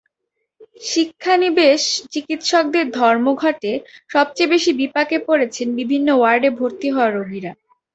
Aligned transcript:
শিক্ষানবিশ 0.83 1.81
চিকিৎসকদের 2.13 2.85
ধর্মঘটে 2.91 3.71
সবচেয়ে 4.09 4.51
বেশি 4.53 4.71
বিপাকে 4.79 5.17
পড়েছেন 5.27 5.67
বিভিন্ন 5.79 6.07
ওয়ার্ডে 6.15 6.49
ভর্তি 6.59 6.87
হওয়া 6.91 7.09
রোগীরা। 7.09 7.51